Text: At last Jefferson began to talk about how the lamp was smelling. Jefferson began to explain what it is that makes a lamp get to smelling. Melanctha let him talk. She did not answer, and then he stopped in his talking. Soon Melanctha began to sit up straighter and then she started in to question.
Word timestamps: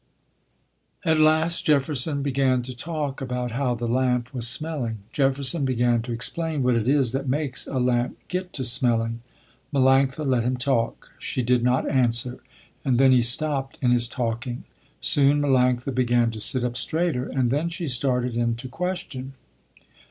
At 1.05 1.19
last 1.19 1.63
Jefferson 1.67 2.23
began 2.23 2.63
to 2.63 2.75
talk 2.75 3.21
about 3.21 3.51
how 3.51 3.75
the 3.75 3.87
lamp 3.87 4.33
was 4.33 4.47
smelling. 4.47 4.97
Jefferson 5.13 5.63
began 5.63 6.01
to 6.01 6.11
explain 6.11 6.63
what 6.63 6.73
it 6.75 6.87
is 6.87 7.11
that 7.11 7.29
makes 7.29 7.67
a 7.67 7.77
lamp 7.77 8.17
get 8.27 8.51
to 8.53 8.63
smelling. 8.65 9.21
Melanctha 9.71 10.25
let 10.25 10.41
him 10.41 10.57
talk. 10.57 11.11
She 11.19 11.43
did 11.43 11.61
not 11.63 11.87
answer, 11.87 12.39
and 12.83 12.97
then 12.97 13.11
he 13.11 13.21
stopped 13.21 13.77
in 13.79 13.91
his 13.91 14.07
talking. 14.07 14.63
Soon 15.01 15.39
Melanctha 15.39 15.93
began 15.93 16.31
to 16.31 16.39
sit 16.39 16.63
up 16.63 16.77
straighter 16.77 17.27
and 17.27 17.51
then 17.51 17.69
she 17.69 17.87
started 17.87 18.35
in 18.35 18.55
to 18.55 18.67
question. 18.67 19.33